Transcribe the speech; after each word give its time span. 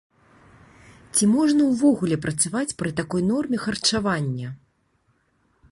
Ці 1.15 1.23
можна 1.33 1.61
ўвогуле 1.71 2.17
працаваць 2.25 2.75
пры 2.81 2.91
такой 3.01 3.21
норме 3.31 3.57
харчавання? 3.67 4.49